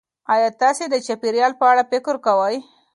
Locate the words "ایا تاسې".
0.33-0.83